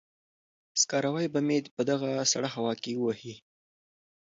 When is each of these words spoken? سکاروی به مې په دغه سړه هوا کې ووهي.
سکاروی 0.81 1.27
به 1.33 1.39
مې 1.47 1.57
په 1.75 1.81
دغه 1.89 2.09
سړه 2.31 2.49
هوا 2.55 2.73
کې 2.83 2.91
ووهي. 2.95 3.35